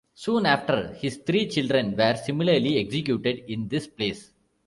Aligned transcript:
Soon 0.15 0.47
after, 0.47 0.95
his 0.95 1.17
three 1.17 1.47
children 1.47 1.95
were 1.95 2.15
similarly 2.15 2.79
executed 2.79 3.43
in 3.47 3.67
this 3.67 3.85
place. 3.85 4.31